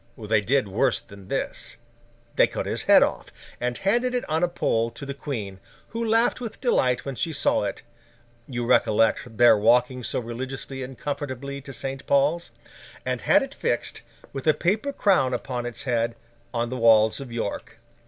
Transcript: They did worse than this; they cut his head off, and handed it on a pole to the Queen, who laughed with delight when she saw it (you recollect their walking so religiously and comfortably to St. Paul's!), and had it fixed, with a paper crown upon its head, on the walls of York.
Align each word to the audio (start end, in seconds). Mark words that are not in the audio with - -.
They 0.17 0.41
did 0.41 0.67
worse 0.67 0.99
than 0.99 1.27
this; 1.27 1.77
they 2.35 2.47
cut 2.47 2.65
his 2.65 2.85
head 2.85 3.03
off, 3.03 3.31
and 3.59 3.77
handed 3.77 4.15
it 4.15 4.27
on 4.27 4.41
a 4.41 4.47
pole 4.47 4.89
to 4.89 5.05
the 5.05 5.13
Queen, 5.13 5.59
who 5.89 6.03
laughed 6.03 6.41
with 6.41 6.59
delight 6.59 7.05
when 7.05 7.13
she 7.13 7.31
saw 7.31 7.61
it 7.65 7.83
(you 8.47 8.65
recollect 8.65 9.37
their 9.37 9.55
walking 9.55 10.03
so 10.03 10.19
religiously 10.19 10.81
and 10.81 10.97
comfortably 10.97 11.61
to 11.61 11.71
St. 11.71 12.03
Paul's!), 12.07 12.51
and 13.05 13.21
had 13.21 13.43
it 13.43 13.53
fixed, 13.53 14.01
with 14.33 14.47
a 14.47 14.55
paper 14.55 14.91
crown 14.91 15.35
upon 15.35 15.67
its 15.67 15.83
head, 15.83 16.15
on 16.51 16.71
the 16.71 16.77
walls 16.77 17.19
of 17.19 17.31
York. 17.31 17.77